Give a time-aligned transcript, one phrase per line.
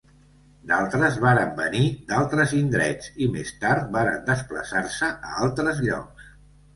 [0.69, 6.33] D'altres varen venir d'altres indrets i més tard varen desplaçar-se a altres llocs.